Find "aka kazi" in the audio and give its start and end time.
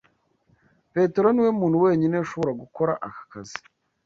3.07-3.57